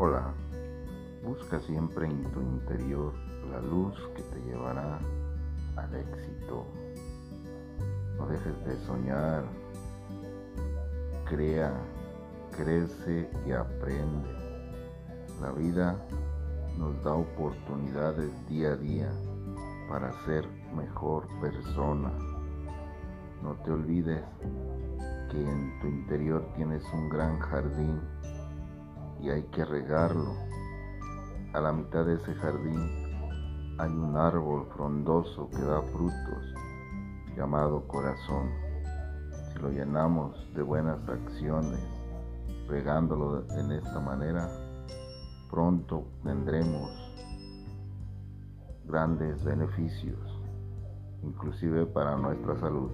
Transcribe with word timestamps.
Hola, 0.00 0.32
busca 1.24 1.58
siempre 1.58 2.06
en 2.06 2.22
tu 2.30 2.40
interior 2.40 3.12
la 3.50 3.60
luz 3.60 3.96
que 4.14 4.22
te 4.22 4.40
llevará 4.42 5.00
al 5.74 5.92
éxito. 5.92 6.64
No 8.16 8.28
dejes 8.28 8.64
de 8.64 8.76
soñar, 8.86 9.42
crea, 11.28 11.74
crece 12.56 13.28
y 13.44 13.50
aprende. 13.50 14.28
La 15.40 15.50
vida 15.50 15.96
nos 16.78 17.02
da 17.02 17.14
oportunidades 17.14 18.30
día 18.48 18.74
a 18.74 18.76
día 18.76 19.10
para 19.88 20.12
ser 20.24 20.46
mejor 20.76 21.26
persona. 21.40 22.12
No 23.42 23.52
te 23.64 23.72
olvides 23.72 24.22
que 25.28 25.42
en 25.42 25.80
tu 25.80 25.88
interior 25.88 26.46
tienes 26.54 26.84
un 26.92 27.08
gran 27.08 27.36
jardín 27.40 28.00
y 29.20 29.30
hay 29.30 29.42
que 29.44 29.64
regarlo. 29.64 30.34
A 31.54 31.60
la 31.60 31.72
mitad 31.72 32.04
de 32.04 32.14
ese 32.14 32.34
jardín 32.34 33.08
hay 33.78 33.90
un 33.90 34.16
árbol 34.16 34.66
frondoso 34.74 35.48
que 35.50 35.62
da 35.62 35.80
frutos 35.82 36.54
llamado 37.36 37.86
corazón. 37.86 38.50
Si 39.52 39.58
lo 39.60 39.70
llenamos 39.70 40.36
de 40.54 40.62
buenas 40.62 40.98
acciones, 41.08 41.80
regándolo 42.68 43.44
en 43.56 43.72
esta 43.72 44.00
manera, 44.00 44.48
pronto 45.50 46.04
tendremos 46.24 46.90
grandes 48.84 49.42
beneficios, 49.44 50.18
inclusive 51.22 51.86
para 51.86 52.16
nuestra 52.16 52.58
salud. 52.58 52.90